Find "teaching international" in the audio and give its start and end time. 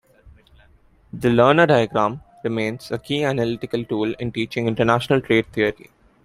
4.31-5.21